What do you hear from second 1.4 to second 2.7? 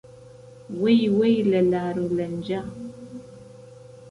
له لار و لهنجه